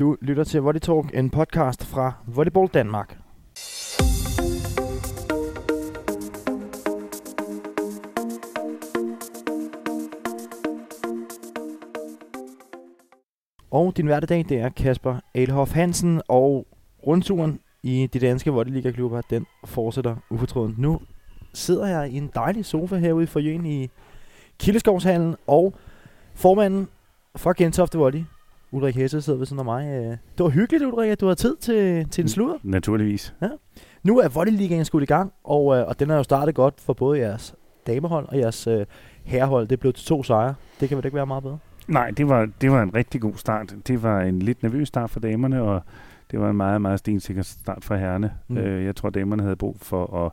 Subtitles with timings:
[0.00, 3.18] Du lytter til Volley Talk, en podcast fra Volleyball Danmark.
[13.70, 16.66] Og din hverdag, det er Kasper Alehoff Hansen, og
[17.06, 20.78] rundturen i de danske Volleyliga-klubber, den fortsætter ufortrødent.
[20.78, 21.00] Nu
[21.54, 23.90] sidder jeg i en dejlig sofa herude i forjen i
[24.58, 25.74] Kildeskovshallen, og
[26.34, 26.88] formanden
[27.36, 28.24] for Gentofte Volley,
[28.72, 29.86] Ulrik Hesse, sidder ved siden af mig.
[29.86, 32.54] Øh, Det var hyggeligt, Ulrik, at du har tid til, til en sludder.
[32.62, 33.34] Naturligvis.
[34.02, 36.92] Nu er Volleyligaen skudt i gang, og, øh, og den er jo startet godt for
[36.92, 37.54] både jeres
[37.86, 38.86] damehold og jeres øh,
[39.24, 39.68] herrehold.
[39.68, 40.54] Det blev til to sejre.
[40.80, 41.58] Det kan vel ikke være meget bedre?
[41.88, 43.74] Nej, det var, det var en rigtig god start.
[43.86, 45.82] Det var en lidt nervøs start for damerne, og
[46.30, 48.32] det var en meget, meget stensikker start for herrerne.
[48.48, 48.54] Mm.
[48.56, 48.60] Mm.
[48.62, 50.32] Øh, jeg tror, damerne havde brug for at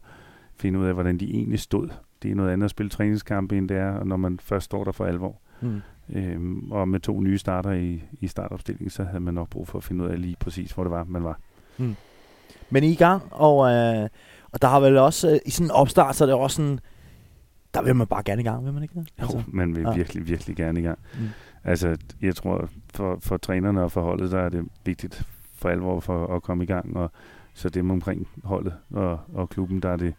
[0.56, 1.90] finde ud af, hvordan de egentlig stod.
[2.24, 4.92] Det er noget andet at spille træningskampe, end det er, når man først står der
[4.92, 5.36] for alvor.
[5.62, 5.82] Mm.
[6.10, 9.78] Øhm, og med to nye starter i, i startopstillingen, så havde man nok brug for
[9.78, 11.40] at finde ud af lige præcis, hvor det var, man var.
[12.70, 14.10] Men I er i gang, og, øh,
[14.52, 16.80] og der har vel også, øh, i sådan en opstart, så er det også sådan,
[17.74, 19.14] der vil man bare gerne i gang, vil man ikke det?
[19.22, 19.94] Jo, man vil ja.
[19.94, 21.00] virkelig, virkelig gerne i gang.
[21.20, 21.28] Mm.
[21.64, 25.24] Altså, jeg tror, for, for trænerne og for holdet, der er det vigtigt
[25.56, 27.12] for alvor for at komme i gang, og
[27.54, 30.14] så dem omkring holdet og, og klubben, der er, det,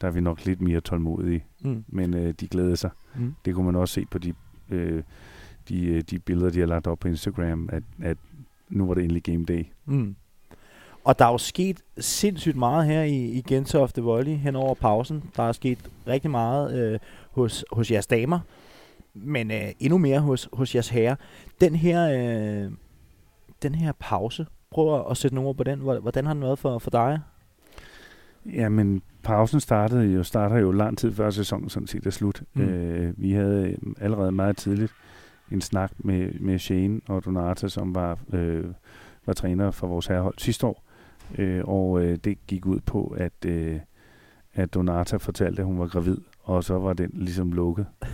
[0.00, 1.84] der er vi nok lidt mere tålmodige, Mm.
[1.88, 2.90] men øh, de glæder sig.
[3.14, 3.34] Mm.
[3.44, 4.34] Det kunne man også se på de,
[4.70, 5.02] øh,
[5.68, 8.16] de, øh, de billeder, de har lagt op på Instagram, at, at
[8.68, 9.64] nu var det endelig game day.
[9.84, 10.16] Mm.
[11.04, 15.24] Og der er jo sket sindssygt meget her i, i Gentofte Volley hen over pausen.
[15.36, 16.98] Der er sket rigtig meget øh,
[17.30, 18.40] hos, hos jeres damer,
[19.14, 21.16] men øh, endnu mere hos, hos jeres herrer.
[21.60, 22.08] Den her,
[22.66, 22.70] øh,
[23.62, 25.78] den her pause, prøv at- at sætte nogle ord på den.
[25.78, 27.18] Hvor- Hvordan har den været for, for dig?
[28.52, 32.42] Ja, men pausen startede jo, starter jo lang tid før sæsonen sådan set er slut.
[32.54, 32.62] Mm.
[32.62, 34.92] Øh, vi havde øh, allerede meget tidligt
[35.50, 38.64] en snak med, med Shane og Donata, som var, øh,
[39.26, 40.84] var træner for vores herrehold sidste år.
[41.38, 43.80] Øh, og øh, det gik ud på, at, øh,
[44.54, 47.86] at Donata fortalte, at hun var gravid, og så var den ligesom lukket.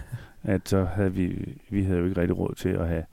[0.43, 3.05] At så havde vi, vi havde jo ikke rigtig råd til at have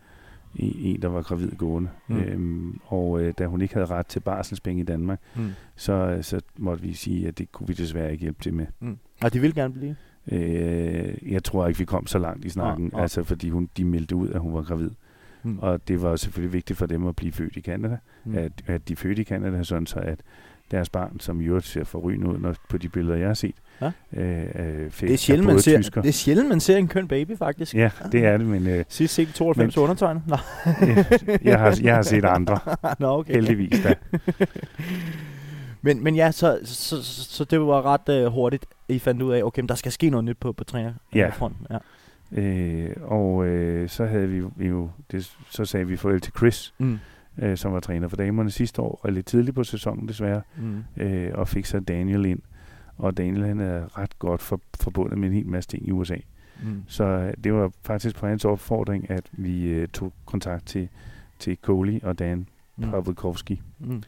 [0.56, 1.90] en, der var gravid gående.
[2.08, 2.18] Mm.
[2.18, 5.50] Øhm, og øh, da hun ikke havde ret til barselspenge i Danmark, Mm.
[5.76, 8.66] så, så måtte vi sige, at det kunne vi desværre ikke hjælpe til med.
[8.80, 8.98] Mm.
[9.24, 9.96] Og de vil gerne blive.
[10.32, 13.02] Øh, jeg tror ikke, vi kom så langt i snakken, Nej, nej.
[13.02, 14.90] altså fordi hun, de meldte ud, at hun var gravid.
[15.44, 15.60] Mm.
[15.60, 18.38] Og det var selvfølgelig vigtigt for dem at blive født i Canada, Mm.
[18.38, 20.20] at, at de er født i Canada, sådan så at
[20.72, 23.56] deres barn, som i øvrigt ser forrygende ud når, på de billeder, jeg har set,
[23.82, 23.92] Ja.
[24.14, 26.02] øh, fik, det, er sjældent, man ser, tysker.
[26.02, 27.74] det er sjældent, man ser en køn baby, faktisk.
[27.76, 30.24] Ja, det er det, men øh, Sidst set 92 Men- undertegnet?
[30.28, 30.36] Nå,
[31.44, 32.60] jeg, har, jeg har set andre,
[33.00, 33.34] Nå okay.
[33.34, 33.94] heldigvis da.
[35.82, 39.34] Men, men ja, så, så, så, så det var ret øh, hurtigt, I fandt ud
[39.34, 41.68] af, okay, men der skal ske noget nyt på, på trænerfronten.
[41.70, 41.78] Ja.
[42.42, 47.00] Øh, og øh, så havde vi jo, det, så sagde vi farvel til Chris, Mm.
[47.40, 50.84] Øh, som var træner for damerne sidste år, og lidt tidligt på sæsonen desværre, Mm.
[51.04, 52.40] øh, og fik så Daniel ind.
[52.98, 56.16] Og Daniel han er ret godt for, forbundet med en hel masse ting i USA.
[56.64, 56.84] Mm.
[56.88, 60.90] Så øh, det var faktisk på hans opfordring, at vi øh, tog kontakt til,
[61.40, 62.48] til Coley og Dan
[62.80, 62.90] Mm.
[62.90, 63.62] Pavlikovski.
[63.80, 64.04] Mm.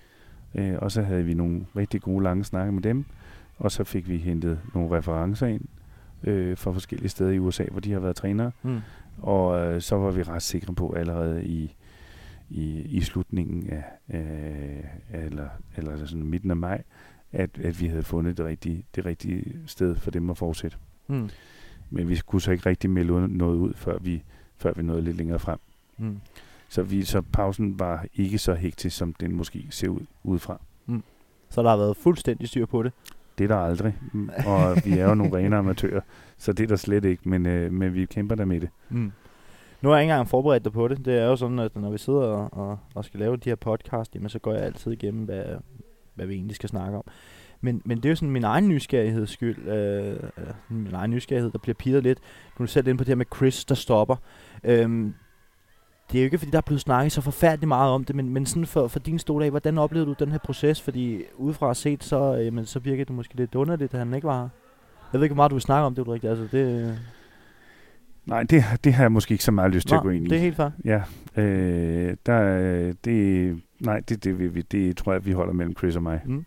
[0.56, 3.06] Øh, og så havde vi nogle rigtig gode lange snakke med dem,
[3.57, 5.61] og så fik vi hentet nogle referencer ind
[6.23, 8.51] øh, fra forskellige steder i USA, hvor de har været trænere.
[8.63, 8.79] Mm.
[9.22, 11.75] Og øh, så var vi ret sikre på allerede i,
[12.50, 13.84] i, i slutningen af,
[14.14, 16.84] øh, eller, eller sådan midten af maj,
[17.32, 20.78] at, at vi havde fundet det rigtige, det rigtige sted for dem at fortsætte.
[21.08, 21.30] Mm.
[21.90, 24.24] Men vi kunne så ikke rigtig melde noget ud, før vi,
[24.58, 25.59] før vi nåede lidt længere frem.
[25.98, 26.20] Mm.
[26.70, 30.62] Så, vi, så pausen var ikke så hektisk, som den måske ser ud udefra.
[31.50, 32.92] Så der har været fuldstændig styr på det.
[33.38, 36.02] Det er der aldrig, Mm, og vi er jo nogle rene amatører,
[36.38, 38.70] så det er der slet ikke, men, øh, men vi kæmper der med det.
[38.90, 39.12] Mm.
[39.81, 41.06] Nu har jeg ikke engang forberedt dig på det.
[41.06, 43.56] Det er jo sådan, at når vi sidder og, og, og skal lave de her
[43.56, 45.44] podcast, jamen, så går jeg altid igennem, hvad,
[46.16, 47.03] hvad vi egentlig skal snakke om.
[47.62, 49.67] Men, men det er jo sådan min egen nysgerrigheds skyld.
[49.67, 52.19] Øh, øh min egen nysgerrighed, der bliver piret lidt.
[52.19, 54.16] Nu er du selv inde på det her med Chris, der stopper.
[54.63, 55.13] Øhm,
[56.11, 58.29] det er jo ikke, fordi der er blevet snakket så forfærdeligt meget om det, men,
[58.29, 60.82] men sådan for, for din stol af, hvordan oplevede du den her proces?
[60.82, 64.28] Fordi udefra set, så, øh, jamen, så virker det måske lidt underligt, at han ikke
[64.28, 64.49] var her.
[65.14, 66.23] Jeg ved ikke, hvor meget du vil snakke om det, Ulrik.
[66.23, 66.99] Altså, det,
[68.29, 70.26] Nej, det, det har jeg måske ikke så meget lyst til Nå, at gå ind
[70.26, 70.29] i.
[70.29, 70.70] det er helt fair.
[70.85, 71.02] Ja,
[71.41, 75.76] øh, der, er- det, nej, det, det, vil vi, det tror jeg, vi holder mellem
[75.78, 76.22] Chris og mig.
[76.26, 76.46] Mm.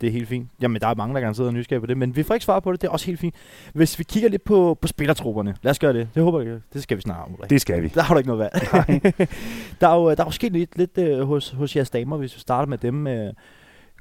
[0.00, 0.48] Det er helt fint.
[0.60, 2.44] Jamen, der er mange, der gerne sidder og nysgerrige på det, men vi får ikke
[2.44, 2.82] svar på det.
[2.82, 3.34] Det er også helt fint.
[3.74, 6.08] Hvis vi kigger lidt på, på spillertrupperne, lad os gøre det.
[6.14, 7.34] Det håber jeg, det skal vi snakke om.
[7.34, 7.50] Ulrik.
[7.50, 7.88] Det skal vi.
[7.88, 9.02] Der har du ikke noget valg.
[9.80, 12.34] der, er jo, der er jo sket lidt, lidt øh, hos, hos jeres damer, hvis
[12.36, 13.06] vi starter med dem.
[13.06, 13.32] Øh,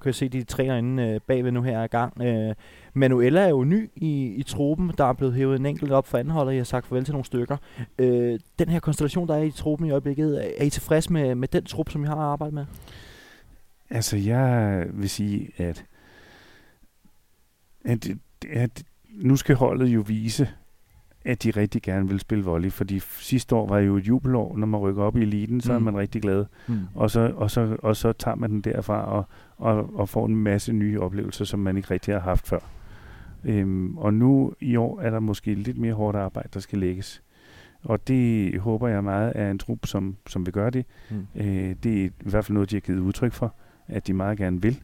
[0.03, 2.21] kan jeg se, de træner inde øh, bagved nu her er i gang.
[2.21, 2.55] Øh,
[2.93, 4.91] Manuela er jo ny i, i truppen.
[4.97, 6.51] Der er blevet hævet en enkelt op for anholder.
[6.51, 7.57] jeg har sagt farvel til nogle stykker.
[7.99, 11.47] Øh, den her konstellation, der er i truppen i øjeblikket, er I tilfreds med, med
[11.47, 12.65] den trup, som I har arbejdet med?
[13.89, 15.85] Altså, jeg vil sige, at,
[17.85, 18.07] at,
[18.49, 20.49] at nu skal holdet jo vise,
[21.25, 24.67] at de rigtig gerne vil spille volley, fordi sidste år var jo et jubelår, når
[24.67, 25.75] man rykker op i eliten, så mm.
[25.75, 26.45] er man rigtig glad.
[26.67, 26.79] Mm.
[26.95, 29.25] Og, så, og, så, og så tager man den derfra og,
[29.57, 32.59] og, og får en masse nye oplevelser, som man ikke rigtig har haft før.
[33.43, 37.21] Øhm, og nu i år er der måske lidt mere hårdt arbejde, der skal lægges.
[37.83, 40.85] Og det håber jeg meget er en trup, som, som vil gøre det.
[41.09, 41.27] Mm.
[41.35, 43.55] Øh, det er i hvert fald noget, de har givet udtryk for,
[43.87, 44.79] at de meget gerne vil.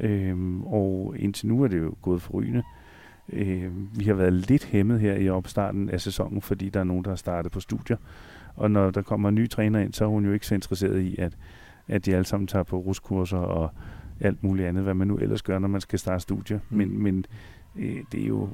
[0.00, 2.62] Øhm, og indtil nu er det jo gået forrygende.
[3.28, 7.04] Øh, vi har været lidt hæmmet her i opstarten af sæsonen, fordi der er nogen,
[7.04, 7.96] der har startet på studier.
[8.56, 11.00] Og når der kommer en ny træner ind, så er hun jo ikke så interesseret
[11.00, 11.36] i, at,
[11.88, 13.70] at de alle sammen tager på ruskurser og
[14.20, 16.58] alt muligt andet, hvad man nu ellers gør, når man skal starte studier.
[16.70, 16.76] Mm.
[16.76, 17.24] Men, men
[17.76, 18.48] øh, det er jo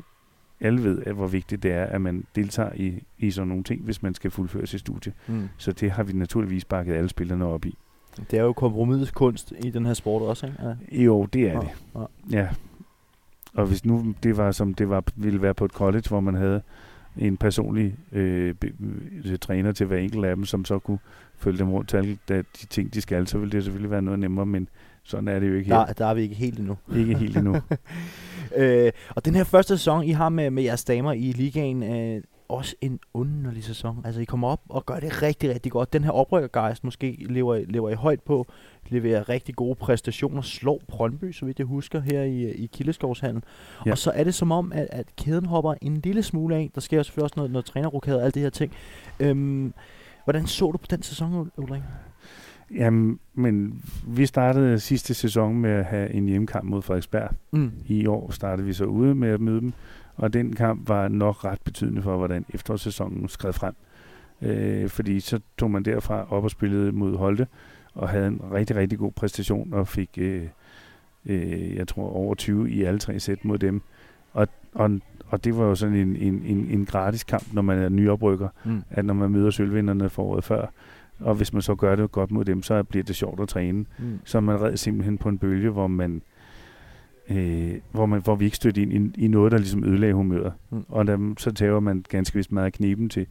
[0.60, 3.84] alle ved, at hvor vigtigt det er, at man deltager i, i sådan nogle ting,
[3.84, 5.12] hvis man skal fuldføre sit studie.
[5.26, 5.48] Mm.
[5.56, 7.78] Så det har vi naturligvis bakket alle spillerne op i.
[8.30, 10.58] Det er jo kompromisets kunst i den her sport også, ikke?
[10.62, 11.02] Ja.
[11.02, 11.60] Jo, det er ja.
[11.60, 11.68] det.
[11.94, 12.38] Ja.
[12.38, 12.48] ja.
[13.54, 16.34] Og hvis nu det var som det var ville være på et college, hvor man
[16.34, 16.62] havde
[17.18, 18.54] en personlig øh,
[19.24, 20.98] øh, træner til hver enkelt af dem, som så kunne
[21.38, 24.18] følge dem rundt til alle de ting, de skal, så ville det selvfølgelig være noget
[24.18, 24.68] nemmere, men
[25.02, 26.76] sådan er det jo ikke der, Der er vi ikke helt endnu.
[26.96, 27.56] Ikke helt endnu.
[28.56, 32.22] øh, og den her første sæson, I har med, med jeres damer i ligaen, øh,
[32.48, 34.00] også en underlig sæson.
[34.04, 35.92] Altså, I kommer op og gør det rigtig, rigtig godt.
[35.92, 38.46] Den her oprykkergejst måske lever, lever I højt på,
[38.88, 43.44] leverer rigtig gode præstationer, slår Brøndby, så vidt jeg husker, her i, i Kildeskovshallen.
[43.86, 43.90] Ja.
[43.90, 46.70] Og så er det som om, at, at kæden hopper en lille smule af.
[46.74, 48.72] Der sker selvfølgelig også noget, noget trænerrokade og alle de her ting.
[49.20, 49.74] Øhm,
[50.24, 51.82] hvordan så du på den sæson, Ulrik?
[52.74, 57.30] Jamen, men vi startede sidste sæson med at have en hjemmekamp mod Frederiksberg.
[57.50, 57.72] Mm.
[57.86, 59.72] I år startede vi så ude med at møde dem,
[60.18, 63.74] og den kamp var nok ret betydende for, hvordan efterårssæsonen skred frem.
[64.42, 67.46] Øh, fordi så tog man derfra op og spillede mod Holte,
[67.94, 70.42] og havde en rigtig, rigtig god præstation, og fik, øh,
[71.26, 73.82] øh, jeg tror, over 20 i alle tre sæt mod dem.
[74.32, 77.78] Og, og, og det var jo sådan en, en, en, en gratis kamp, når man
[77.78, 78.82] er nyoprykker, mm.
[78.90, 80.66] at når man møder sølvvinderne for året før,
[81.20, 83.84] og hvis man så gør det godt mod dem, så bliver det sjovt at træne.
[83.98, 84.18] Mm.
[84.24, 86.22] Så man red simpelthen på en bølge, hvor man
[87.30, 90.52] øh, hvor, man, hvor vi ikke stødte ind i, i noget, der ligesom ødelagde humøret.
[90.70, 90.84] Mm.
[90.88, 93.26] Og der, så tager man ganske vist meget kniben til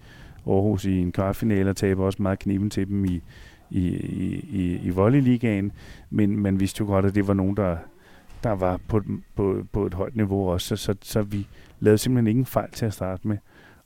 [0.48, 3.22] Aarhus i en kvartfinale, og taber også meget kniben til dem i,
[3.70, 5.72] i, i, i, i volleyligaen.
[6.10, 7.78] Men man vidste jo godt, at det var nogen, der,
[8.44, 9.02] der var på,
[9.36, 10.68] på, på et højt niveau også.
[10.68, 11.48] Så, så, så vi
[11.80, 13.38] lavede simpelthen ingen fejl til at starte med.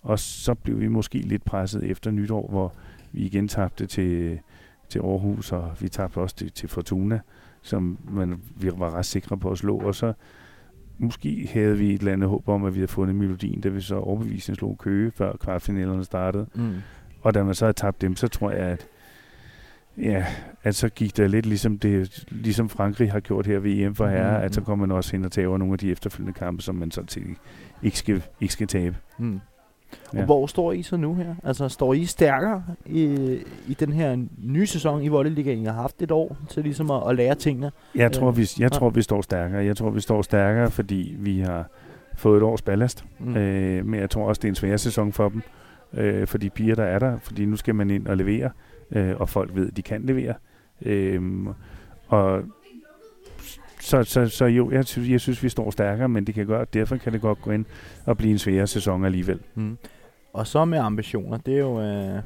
[0.02, 2.74] Og så blev vi måske lidt presset efter nytår, hvor
[3.12, 4.40] vi igen tabte til,
[4.90, 7.19] til Aarhus, og vi tabte også til, til Fortuna
[7.62, 10.13] som man, vi var ret sikre på at slå, og så
[10.98, 13.81] måske havde vi et eller andet håb om, at vi havde fundet melodien, da vi
[13.81, 16.48] så overbevisende slog Køge, før kvartfinalerne startede.
[16.56, 16.75] Mm.
[17.22, 18.88] Og da man så havde tabt dem, så tror jeg, at
[19.98, 20.25] ja,
[20.63, 24.08] at så gik det lidt ligesom, det, ligesom Frankrig har gjort her ved EM for
[24.08, 24.46] herre, mm.
[24.46, 26.92] at så kommer man også hen og tager nogle af de efterfølgende kampe, som man
[26.92, 27.24] så til
[27.84, 28.98] ikke skal, ikke skal tabe.
[29.18, 29.40] Mm.
[30.14, 30.20] Ja.
[30.20, 31.36] Og hvor står I så nu her?
[31.44, 33.06] Altså, står I stærkere i,
[33.68, 35.62] i den her nye sæson i Volleyligaen?
[35.62, 37.72] I har haft et år til ligesom at, at lære tingene.
[37.96, 39.66] Jeg tror, vi, jeg tror, vi står stærkere.
[39.66, 41.66] Jeg tror, vi står stærkere, fordi vi har
[42.16, 43.06] fået et års ballast.
[43.20, 43.38] Mm.
[43.38, 45.42] Øh, men jeg tror også, det er en svær sæson for dem.
[45.94, 47.20] Øh, for de piger, der er der.
[47.20, 48.50] Fordi nu skal man ind og levere.
[48.92, 50.34] Øh, og folk ved, at de kan levere.
[50.86, 51.22] Øh,
[52.08, 52.44] og
[53.82, 56.74] så, så, så jo, jeg synes, jeg synes, vi står stærkere, men det kan godt,
[56.74, 57.66] derfor kan det godt gå ind
[58.06, 59.40] og blive en sværere sæson alligevel.
[59.56, 59.78] Mm.
[60.34, 62.22] Og så med ambitioner, det er jo, øh,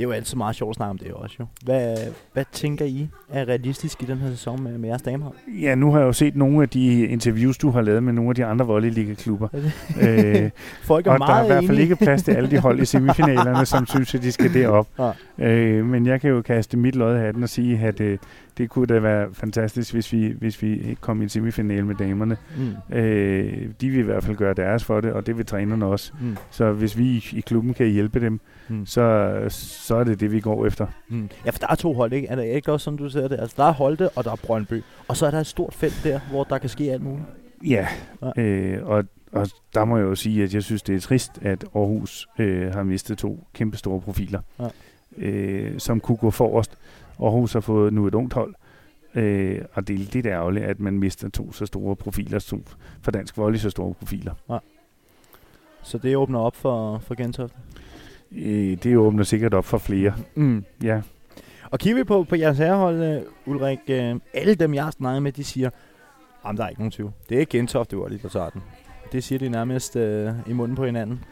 [0.00, 1.46] det er jo altid meget sjovt at snakke om det også jo.
[1.64, 1.96] Hvad,
[2.32, 5.34] hvad tænker I er realistisk i den her sæson med, med jeres damehold?
[5.60, 8.30] Ja, nu har jeg jo set nogle af de interviews, du har lavet med nogle
[8.30, 9.48] af de andre volleyliga-klubber.
[10.02, 10.50] øh,
[10.82, 12.80] Folk er og meget der er i hvert fald ikke plads til alle de hold
[12.80, 14.88] i semifinalerne, som synes, at de skal derop.
[14.98, 15.12] Ja.
[15.48, 18.18] Øh, men jeg kan jo kaste mit lod af hatten og sige, at øh,
[18.60, 22.36] det kunne da være fantastisk, hvis vi, hvis vi kom i en semifinal med damerne.
[22.56, 22.96] Mm.
[22.96, 26.12] Øh, de vil i hvert fald gøre deres for det, og det vil trænerne også.
[26.20, 26.36] Mm.
[26.50, 28.86] Så hvis vi i, i klubben kan hjælpe dem, mm.
[28.86, 30.86] så, så er det det, vi går efter.
[31.08, 31.30] Mm.
[31.44, 32.28] Ja, for der er to hold, ikke?
[32.28, 33.40] Er det ikke også, som du siger det?
[33.40, 34.82] Altså, der er Holte, og der er Brøndby.
[35.08, 37.26] Og så er der et stort felt der, hvor der kan ske alt muligt.
[37.66, 37.88] Ja,
[38.36, 38.42] ja.
[38.42, 41.64] Øh, og, og der må jeg jo sige, at jeg synes, det er trist, at
[41.74, 44.68] Aarhus øh, har mistet to kæmpe store profiler, ja.
[45.16, 46.78] øh, som kunne gå forrest.
[47.22, 48.54] Aarhus har fået nu et ungt hold,
[49.14, 52.62] øh, og det er lidt ærgerligt, at man mister to så store profiler, to
[53.02, 54.34] for dansk volley så store profiler.
[54.50, 54.58] Ja.
[55.82, 57.56] Så det åbner op for, for Gentofte?
[58.32, 60.14] Øh, det åbner sikkert op for flere.
[60.34, 60.64] Mm.
[60.82, 61.02] Ja.
[61.70, 65.22] Og kigger vi på, på jeres herrehold, uh, Ulrik, uh, alle dem, jeg har snakket
[65.22, 65.70] med, de siger,
[66.44, 67.12] Jamen, der er ikke nogen tvivl.
[67.28, 68.62] Det er Gentofte Volley, der tager den.
[69.12, 71.24] Det siger de nærmest øh, i munden på hinanden.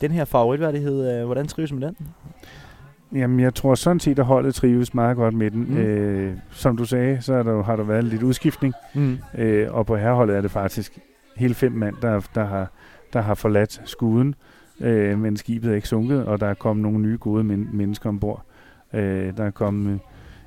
[0.00, 1.96] Den her favoritværdighed, øh, hvordan trives med den?
[3.14, 5.66] Jamen, jeg tror sådan set, at holdet trives meget godt med den.
[5.70, 5.76] Mm.
[5.76, 9.18] Øh, som du sagde, så er der, har der været lidt udskiftning, Mm.
[9.38, 10.98] øh, og på herreholdet er det faktisk
[11.36, 12.70] hele fem mand, der, der, har,
[13.12, 14.34] der har forladt skuden,
[14.80, 18.08] øh, men skibet er ikke sunket, og der er kommet nogle nye gode men- mennesker
[18.08, 18.42] ombord.
[18.94, 20.00] Øh, der er kommet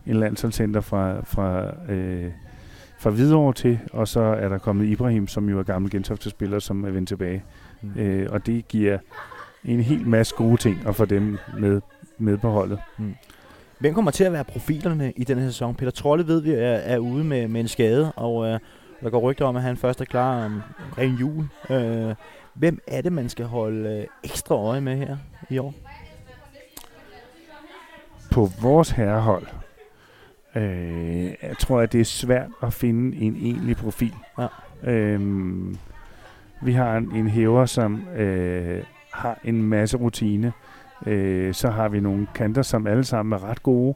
[0.07, 2.31] en landsholdscenter fra, fra, øh,
[2.99, 6.83] fra Hvidovre til, og så er der kommet Ibrahim, som jo er gammel Gentofte-spiller, som
[6.85, 7.43] er vendt tilbage.
[7.81, 7.89] Mm.
[8.01, 8.97] Øh, og det giver
[9.65, 11.81] en hel masse gode ting at få dem med,
[12.23, 12.79] med på holdet.
[13.79, 15.75] Hvem kommer til at være profilerne i den her sæson?
[15.75, 18.59] Peter Trolle ved vi er, er ude med, med en skade, og øh,
[19.01, 21.47] der går rygter om, at han først er klar om, omkring jul.
[21.69, 22.15] Øh,
[22.53, 25.17] hvem er det, man skal holde øh, ekstra øje med her
[25.49, 25.73] i år?
[28.31, 29.47] På vores herrehold,
[30.55, 34.13] øh, jeg tror, at det er svært at finde en egentlig profil.
[34.39, 34.47] Ja.
[34.91, 35.77] Øhm,
[36.61, 40.53] vi har en, en hæver, som øh, har en masse rutine.
[41.05, 43.95] Øh, så har vi nogle kanter, som alle sammen er ret gode,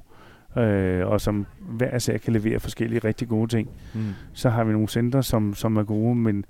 [0.57, 3.69] øh, og som hver især kan levere forskellige rigtig gode ting.
[3.93, 4.13] Mm.
[4.33, 6.45] Så har vi nogle center, som, som er gode, men,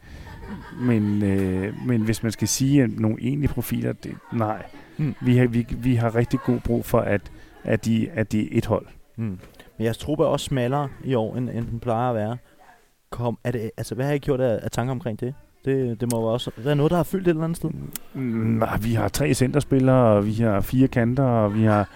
[0.82, 4.66] men, øh, men hvis man skal sige at nogle egentlige profiler, det, nej.
[4.98, 5.16] Mm.
[5.22, 7.32] Vi, har, vi, vi har rigtig god brug for, at,
[7.64, 8.86] at, de, at de er et hold.
[9.16, 9.40] Mm.
[9.78, 12.38] Men jeres truppe er også smallere i år, end, end den plejer at være.
[13.10, 15.36] Kom, er det, altså, hvad har I gjort af, af tanker omkring det?
[15.68, 16.02] Det?
[16.02, 17.70] Det må også være noget, der har fyldt et eller andet sted.
[18.14, 21.90] Mm, Nej, vi har tre centerspillere, og vi har fire kanter, og vi har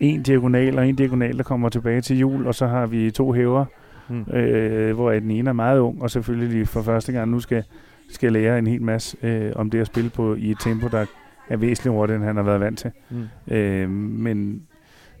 [0.00, 3.32] en diagonal og en diagonal, der kommer tilbage til jul, og så har vi to
[3.32, 3.64] hæver,
[4.08, 4.32] Mm.
[4.32, 7.64] øh, hvor den ene er meget ung, og selvfølgelig for første gang nu skal,
[8.10, 11.06] skal lære en hel masse øh, om det at spille på i et tempo, der
[11.48, 12.90] er væsentligt hurtigere, end han har været vant til.
[13.10, 13.54] Mm.
[13.54, 14.62] Øh, men,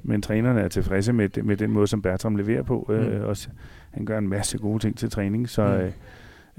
[0.02, 2.90] men trænerne er tilfredse med, med den måde, som Bertram leverer på.
[2.92, 3.24] Øh, Mm.
[3.28, 3.48] også,
[3.90, 5.70] han gør en masse gode ting til træning, så, Mm.
[5.72, 5.90] øh,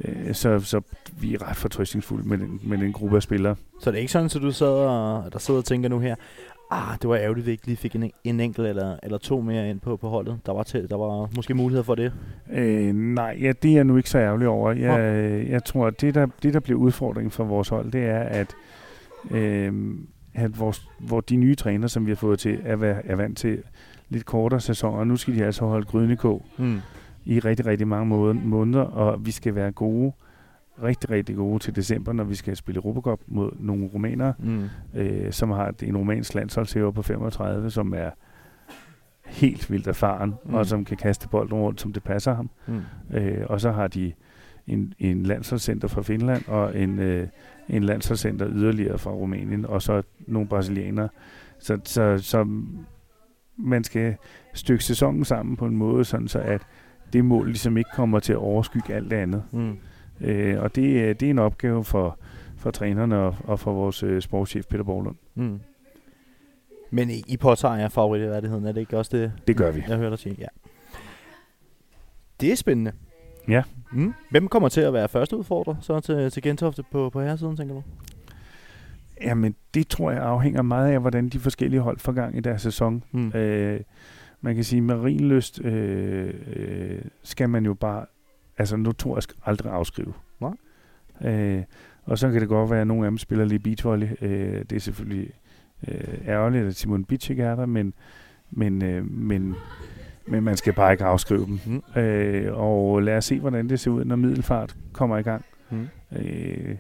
[0.06, 0.82] øh, så, så
[1.20, 3.56] vi er ret fortrøstningsfulde med den, med den gruppe af spillere.
[3.82, 6.16] Så det er ikke sådan, at du sidder og, der sidder og tænker nu her,
[6.72, 9.42] ah, det var ærgerligt, at vi ikke lige fik en, en enkelt eller, eller to
[9.42, 10.40] mere ind på, på holdet.
[10.46, 12.14] Der var, til, der var måske mulighed for det.
[12.54, 14.72] Øh, nej, ja, det er jeg nu ikke så ærgerlig over.
[14.72, 18.20] Jeg, jeg tror, at det der, det, der bliver udfordringen for vores hold, det er,
[18.20, 18.56] at,
[19.32, 19.74] øh,
[20.34, 23.64] at vores, hvor de nye træner, som vi har fået til, er, er vant til
[24.10, 25.04] lidt kortere sæsoner.
[25.04, 26.82] Nu skal de altså holde gryden i kog Mm.
[27.26, 30.12] I rigtig, rigtig mange måneder, måneder, og vi skal være gode,
[30.84, 34.64] rigtig, rigtig gode til december, når vi skal spille Europacup mod nogle rumænere, Mm.
[34.96, 38.10] øh, som har et- en romansk landsholdshæver på 35, som er
[39.26, 40.54] helt vildt erfaren, mm.
[40.54, 42.50] og som kan kaste bolden rundt, som det passer ham.
[42.68, 42.82] Mm.
[43.18, 44.14] Øh, og så har de
[44.68, 47.28] en, en landsholdscenter fra Finland og en, øh,
[47.70, 51.10] en landsholdscenter yderligere fra Rumænien, og så nogle brasilianere.
[51.60, 52.48] Så, så, så
[53.58, 54.16] man skal
[54.54, 56.62] stykke sæsonen sammen på en måde, sådan så at
[57.14, 59.44] det mål ligesom ikke kommer til at overskygge alt det andet.
[59.52, 59.78] Mm.
[60.22, 62.18] Øh, og det, er- det er en opgave for,
[62.58, 65.16] for trænerne og, og for vores øh, sportschef Peter Borlund.
[65.36, 65.60] Mm.
[66.92, 69.84] Men I, I påtager jer favoritværdigheden, er det ikke også det, Det gør vi.
[69.88, 70.36] jeg hørte dig sige?
[70.40, 70.48] Ja.
[72.42, 72.92] Det er spændende.
[73.48, 73.64] Ja.
[73.92, 74.14] Mm.
[74.30, 77.76] Hvem kommer til at være første udfordrer så til, til Gentofte på, på herresiden, tænker
[77.76, 77.84] du?
[79.22, 82.62] Jamen, det tror jeg afhænger meget af, hvordan de forskellige hold får gang i deres
[82.62, 83.04] sæson.
[83.12, 83.28] Mm.
[83.28, 83.80] Øh,
[84.44, 88.06] man kan sige, at Marienlyst øh, øh, skal man jo bare
[88.58, 90.14] altså notorisk aldrig afskrive.
[90.42, 90.54] Nej.
[91.32, 91.64] Øh,
[92.04, 94.08] og så kan det godt være, at nogle af dem spiller lige beachvolley.
[94.22, 95.32] Øh, det er selvfølgelig
[95.88, 97.94] øh, ærgerligt, at Simon ikke er der, men,
[98.52, 99.56] men, øh, men,
[100.28, 101.60] men man skal bare ikke afskrive dem.
[101.66, 102.02] Mm.
[102.02, 105.46] Øh, og lad os se, hvordan det ser ud, når Middelfart kommer i gang.
[105.70, 105.88] Mm.
[106.18, 106.76] Øh,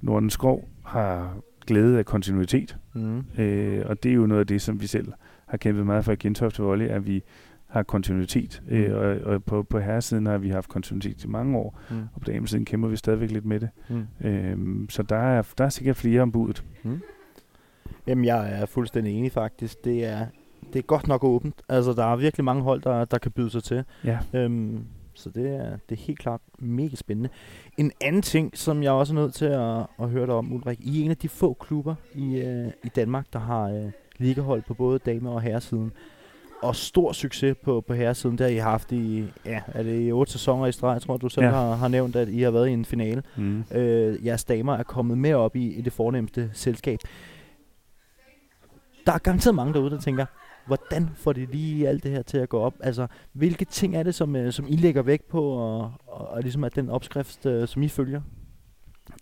[0.00, 1.36] Norden Skov har
[1.66, 2.76] glæde af kontinuitet.
[2.94, 3.24] Mm.
[3.38, 5.12] Øh, og det er jo noget af det, som vi selv
[5.46, 7.22] har kæmpet meget for i Gentofte Volley, at vi
[7.66, 8.62] har kontinuitet.
[8.68, 8.76] Mm.
[8.76, 11.96] Øh, og og på, på herresiden har vi haft kontinuitet i mange år, Mm.
[12.14, 13.68] og på damesiden kæmper vi stadigvæk lidt med det.
[13.88, 14.26] Mm.
[14.26, 14.58] Øh,
[14.88, 16.64] så der er, der er sikkert flere om budet.
[18.06, 19.84] Jamen, jeg er fuldstændig enig faktisk.
[19.84, 20.26] Det er,
[20.72, 21.62] det er godt nok åbent.
[21.68, 23.84] Altså, der er virkelig mange hold, der, der kan byde sig til.
[24.04, 24.18] Ja.
[24.34, 24.78] Øhm,
[25.16, 27.28] så det er, det er helt klart mega spændende.
[27.76, 30.78] En anden ting, som jeg også er nødt til at, at høre dig om, Ulrik.
[30.80, 34.62] I er en af de få klubber i, øh, i Danmark, der har øh, ligahold
[34.62, 35.92] på både dame- og herresiden.
[36.62, 40.12] Og stor succes på, på herresiden, det har I haft i, ja, er det i
[40.12, 41.50] otte sæsoner i streg, jeg tror, du selv Ja.
[41.52, 43.22] har, har nævnt, at I har været i en finale.
[43.36, 43.64] Mm.
[43.74, 46.98] Øh, jeres damer er kommet med op i, i det fornemmeste selskab.
[49.06, 50.26] Der er garanteret mange derude, der tænker,
[50.66, 52.74] hvordan får de lige alt det her til at gå op?
[52.80, 56.42] Altså, hvilke ting er det, som, øh, som I lægger vægt på, og, og, og
[56.42, 58.20] ligesom er den opskrift, øh, som I følger?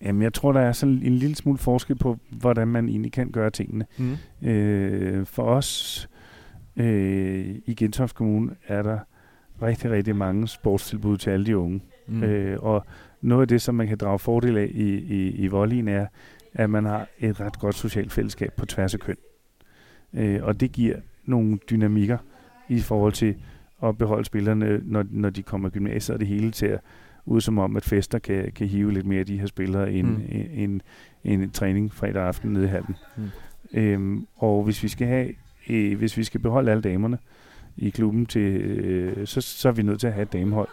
[0.03, 3.31] Jamen, jeg tror, der er sådan en lille smule forskel på, hvordan man egentlig kan
[3.31, 3.87] gøre tingene.
[3.99, 4.49] Mm.
[4.49, 6.09] Øh, for os
[6.77, 8.99] øh, i Gentofte Kommune er der
[9.63, 11.81] rigtig, rigtig mange sportstilbud til alle de unge.
[12.09, 12.15] Mm.
[12.15, 12.23] Mm.
[12.23, 12.87] Øh, og
[13.21, 16.07] noget af det, som man kan drage fordel af i, i, i volleyen, er,
[16.53, 19.17] at man har et ret godt socialt fællesskab på tværs af køn.
[20.13, 22.19] Øh, og det giver nogle dynamikker
[22.69, 23.35] i forhold til
[23.83, 26.81] at beholde spillerne, når, når de kommer i gymnasiet og det hele til at
[27.27, 30.07] ud som om, at fester kan, kan hive lidt mere af de her spillere end,
[30.09, 30.23] Mm.
[30.53, 30.83] en,
[31.25, 32.95] en, en træning fredag aften nede i hallen.
[33.17, 33.23] Mm.
[33.75, 35.29] Øhm, og hvis vi skal have,
[35.71, 37.19] øh, hvis vi skal beholde alle damerne
[37.77, 40.69] i klubben, til, øh, så, så er vi nødt til at have et damehold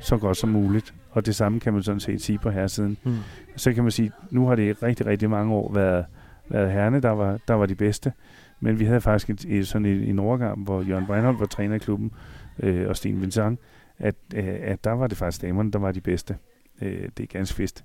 [0.00, 0.94] så godt som muligt.
[1.10, 2.96] Og det samme kan man sådan set sige på herresiden.
[3.04, 3.16] Mm.
[3.56, 6.04] Så kan man sige, nu har det rigtig, rigtig mange år været,
[6.48, 8.12] været herrene, der var, der var de bedste.
[8.62, 11.74] Men vi havde faktisk et, et, sådan en, en overgang, hvor Jørgen Breinholt var træner
[11.74, 12.12] i klubben,
[12.62, 13.60] øh, og Sten Vincent,
[13.98, 16.36] at, øh, at der var det faktisk damerne, der var de bedste.
[16.82, 17.84] Øh, det er ganske vist.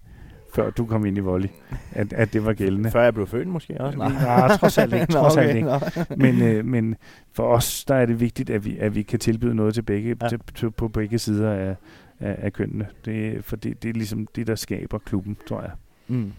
[0.55, 1.49] Før du kom ind i volley,
[1.91, 2.91] at, at det var gældende.
[2.91, 3.97] Før jeg blev født måske også?
[3.97, 5.05] Nej, trods alt ikke.
[5.13, 5.69] Trods alt ikke.
[6.17, 6.95] Men, øh, men
[7.33, 10.09] for os, der er det vigtigt, at vi, at vi kan tilbyde noget til begge,
[10.09, 10.15] Ja.
[10.21, 10.29] ja.
[10.29, 11.75] til, til, på begge sider af,
[12.19, 12.87] af, af kønnene.
[13.05, 15.71] Det, for det, det er ligesom det, der skaber klubben, tror jeg.
[16.07, 16.31] Mm.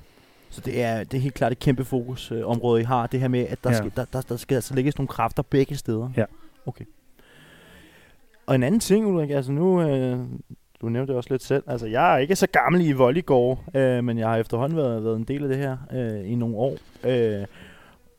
[0.51, 3.07] Så det er, det er helt klart et kæmpe fokusområde, øh, I har.
[3.07, 3.77] Det her med, at der, Ja.
[3.77, 6.11] skal, der, der, der skal altså lægges nogle kræfter begge steder.
[6.17, 6.25] Ja.
[6.67, 6.85] Okay.
[8.47, 10.19] Og en anden ting, Ulrik, altså nu, øh,
[10.81, 14.05] du nævnte det også lidt selv, altså jeg er ikke så gammel i Volleygård, øh,
[14.05, 16.77] men jeg har efterhånden været, været en del af det her øh, i nogle år.
[17.05, 17.47] Øh,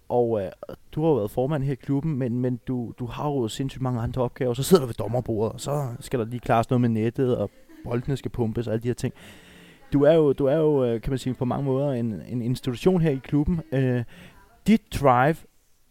[0.09, 0.47] og øh,
[0.95, 3.81] du har jo været formand her i klubben, men, men du, du har jo sindssygt
[3.81, 4.53] mange andre opgaver.
[4.53, 7.49] Så sidder du ved dommerbordet, og så skal der lige klares noget med nettet, og
[7.83, 9.13] boldene skal pumpes og alle de her ting.
[9.93, 12.41] Du er jo, du er jo øh, kan man sige, på mange måder en, en
[12.41, 13.61] institution her i klubben.
[13.71, 14.03] Øh,
[14.67, 15.35] dit drive,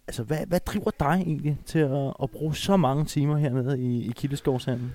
[0.09, 4.07] altså hvad, hvad driver dig egentlig til at, at bruge så mange timer hernede i,
[4.09, 4.93] i Kildeskovshallen?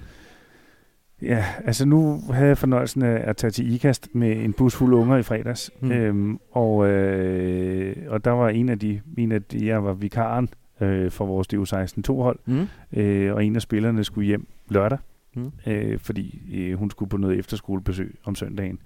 [1.21, 4.93] Ja, altså nu havde jeg fornøjelsen af at tage til IKAST med en bus fuld
[4.93, 5.71] unger i fredags.
[5.81, 5.87] Mm.
[5.87, 5.93] Mm.
[5.93, 10.49] Øhm, og, øh, og der var en af de, en af de jeg var vikaren
[10.81, 12.67] øh, for vores DU16-2-hold, Mm.
[12.93, 14.97] øh, og en af spillerne skulle hjem lørdag,
[15.35, 15.51] Mm.
[15.67, 18.79] øh, fordi øh, hun skulle på noget efterskolebesøg om søndagen.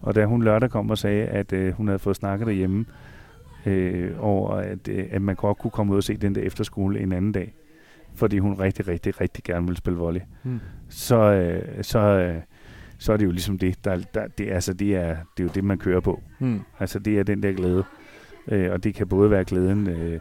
[0.00, 2.84] Og da hun lørdag kom og sagde, at øh, hun havde fået snakket derhjemme,
[3.66, 7.00] øh, og at, øh, at man godt kunne komme ud og se den der efterskole
[7.00, 7.54] en anden dag,
[8.14, 10.60] fordi hun rigtig, rigtig, rigtig gerne ville spille volley, Mm.
[10.88, 12.42] så, øh, så, øh,
[12.98, 13.84] så er det jo ligesom det.
[13.84, 16.22] Der, der, det, altså, det, er, det er jo det, man kører på.
[16.38, 16.60] Mm.
[16.80, 17.84] Altså det er den der glæde.
[18.48, 20.20] Øh, og det kan både være glæden øh,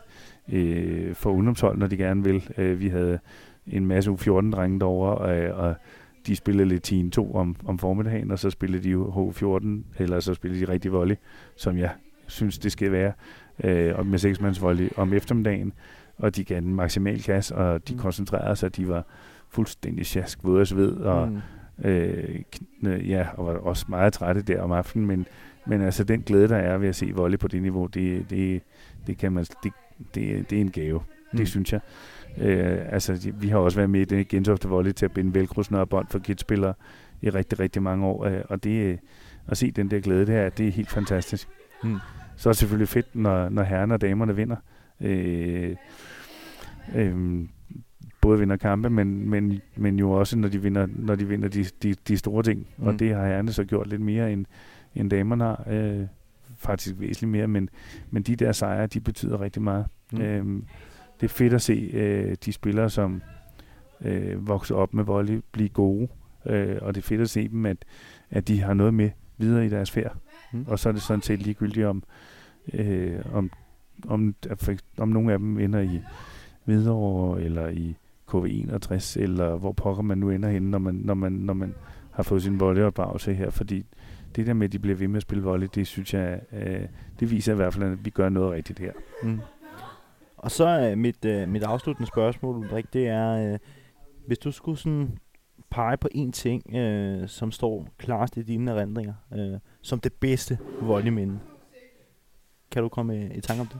[0.51, 2.49] øh, for ungdomshold, når de gerne vil.
[2.57, 3.19] Øh, vi havde
[3.67, 5.75] en masse U14-drenge derovre, øh, og
[6.27, 9.67] de spillede lidt team 2 om, om formiddagen, og så spillede de jo H14,
[10.03, 11.15] eller så spillede de rigtig volley,
[11.55, 11.89] som jeg
[12.27, 13.13] synes, det skal være,
[13.63, 15.73] øh, og med seksmandsvolley om eftermiddagen,
[16.17, 17.99] og de gav den maksimal gas, og de Mm.
[17.99, 19.05] koncentrerede sig, de var
[19.49, 21.39] fuldstændig sjask, våde af sved, og Mm.
[21.85, 25.25] øh, ja, og var også meget trætte der om aftenen, men,
[25.65, 28.61] men altså den glæde, der er ved at se volley på det niveau, det, det,
[29.07, 29.71] det, kan man, det,
[30.15, 30.99] det, det er en gave.
[31.31, 31.37] Mm.
[31.37, 31.81] Det synes jeg.
[32.37, 36.07] Øh, altså, vi har også været med i det Gentofte Volley til at binde velcro-snørbånd
[36.09, 36.73] for kidspillere
[37.21, 38.97] i rigtig, rigtig mange år, øh, og det øh,
[39.47, 41.47] at se den der glæde der, det er helt fantastisk.
[41.83, 41.97] Mm.
[42.35, 44.55] Så er det selvfølgelig fedt, når, når herrerne og damerne vinder.
[45.01, 45.75] Øh,
[46.95, 47.45] øh,
[48.21, 51.63] både vinder kampe, men, men, men jo også, når de vinder, når de, vinder de,
[51.83, 52.67] de, de store ting.
[52.77, 52.87] Mm.
[52.87, 54.45] Og det har herrerne så gjort lidt mere, end,
[54.95, 55.63] end damerne har.
[55.69, 56.07] Øh,
[56.63, 57.69] faktisk væsentligt mere, men,
[58.09, 59.85] men de der sejre, de betyder rigtig meget.
[60.11, 60.19] Mm.
[60.19, 60.65] Mm.
[61.23, 63.21] Det er fedt at se øh, de spillere, som
[64.01, 66.07] øh, vokser op med volley, blive gode.
[66.45, 67.77] Øh, og det er fedt at se dem, at,
[68.29, 70.17] at de har noget med videre i deres færd.
[70.53, 70.65] Mm.
[70.67, 72.03] Og så er det sådan set ligegyldigt, om,
[72.73, 73.51] øh, om,
[74.07, 74.35] om,
[74.97, 76.01] om nogle af dem ender i
[76.65, 77.95] Hvidovre, eller i
[78.31, 81.73] KV61, eller hvor pokker man nu ender henne, når man, når man, når man
[82.11, 83.49] har fået sin volleyopdragelse her.
[83.49, 83.85] Fordi
[84.35, 86.81] det der med, at de bliver ved med at spille volley, det synes jeg, øh,
[87.19, 88.91] det viser i hvert fald, at vi gør noget rigtigt her.
[89.23, 89.39] Mm.
[90.43, 93.59] Og så er mit, øh, mit afsluttende spørgsmål, Ulrik, det er, øh,
[94.27, 95.17] hvis du skulle sådan
[95.69, 100.57] pege på en ting, øh, som står klarest i dine erindringer, øh, som det bedste
[100.81, 101.39] volleyminde,
[102.71, 103.79] kan du komme i, i tanke om det?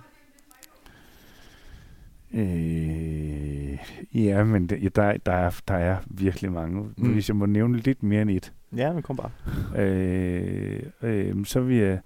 [2.34, 3.78] Øh,
[4.26, 6.82] ja, men det, ja, der, der, er, der er virkelig mange.
[6.97, 7.13] Mm.
[7.13, 9.32] Hvis jeg må nævne lidt mere end et, Ja, men kom bare.
[9.84, 11.99] øh, øh, så vil jeg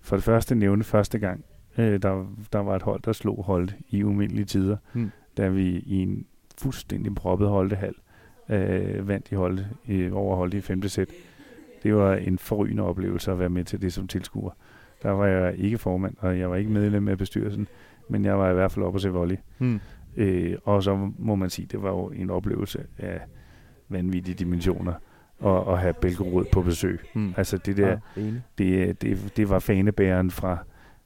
[0.00, 1.44] for det første nævne første gang,
[1.78, 5.10] øh, der, der var et hold, der slog holdt i umindelige tider, Mm.
[5.36, 6.26] da vi i en
[6.58, 7.94] fuldstændig proppet holdehal
[8.48, 11.08] øh, vandt i holdet, i, over holdet i femte sæt.
[11.82, 14.50] Det var en forrygende oplevelse at være med til det som tilskuer.
[15.02, 17.68] Der var jeg ikke formand, og jeg var ikke medlem af bestyrelsen,
[18.08, 19.36] men jeg var i hvert fald oppe at se volley.
[19.58, 19.80] Mm.
[20.16, 23.20] Øh, og så må man sige, det var jo en oplevelse af
[23.88, 24.92] vanvittige dimensioner
[25.44, 27.00] at, at have Belgorod på besøg.
[27.14, 27.34] Mm.
[27.36, 28.42] Altså det der, ja, enig.
[28.58, 30.58] det, det, det var fanebæreren fra,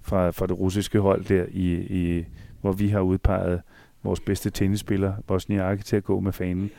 [0.07, 2.25] fra, fra det russiske hold der, i, i,
[2.61, 3.61] hvor vi har udpeget
[4.03, 6.71] vores bedste tennisspiller, Bosniak, til at gå med fanen.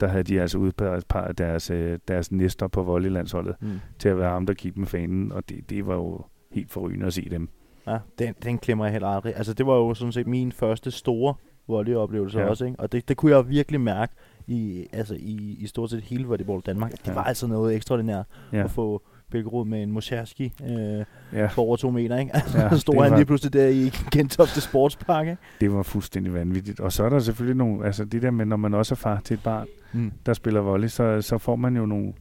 [0.00, 3.80] der havde de altså udpeget deres, øh, deres næster på volleylandsholdet Mm.
[3.98, 7.06] til at være ham, der gik med fanen, og det, det var jo helt forrygende
[7.06, 7.48] at se dem.
[7.86, 9.36] Ja, den, den glemmer jeg heller aldrig.
[9.36, 11.34] Altså, det var jo sådan set min første store
[11.68, 12.44] volleyoplevelse Ja.
[12.44, 12.50] ja.
[12.50, 12.80] også, ikke?
[12.80, 14.12] Og det, det kunne jeg virkelig mærke
[14.46, 16.90] i, altså i, i stort set hele volleyball Danmark.
[16.92, 17.12] Det Ja.
[17.14, 21.76] var altså noget ekstraordinært Ja, at få Bælgerud med en Moscherski øh, ja på over
[21.76, 22.36] to meter, ikke?
[22.36, 25.42] Altså, Ja, ja, så stod han var- lige pludselig der i Gentofte Sportspark, ikke?
[25.60, 26.80] det var fuldstændig vanvittigt.
[26.80, 29.20] Og så er der selvfølgelig nogle, altså det der med, når man også er far
[29.24, 30.12] til et barn, Mm.
[30.26, 32.12] der spiller volley, så, så får man jo nogle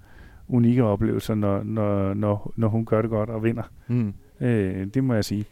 [0.47, 3.63] unikke oplevelser, når, når, når, når hun gør det godt og vinder.
[3.87, 4.13] Mm.
[4.41, 5.45] Øh, det må jeg sige.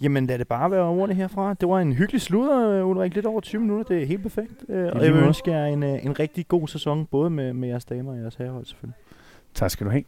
[0.00, 1.54] Jamen lad det bare være ordene herfra.
[1.54, 3.14] Det var en hyggelig sludder, Ulrik.
[3.14, 3.94] Lidt over 20 minutter.
[3.94, 4.64] Det er helt perfekt.
[4.68, 7.68] Øh, og jeg vil ønske jer en, øh, en rigtig god sæson, både med, med
[7.68, 8.94] jeres damer og jeres herrehold selvfølgelig.
[9.54, 10.04] Tak skal du have.